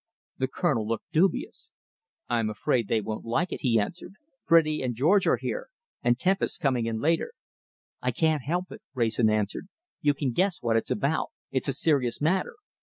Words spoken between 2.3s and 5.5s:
afraid they won't like it," he answered. "Freddy and George are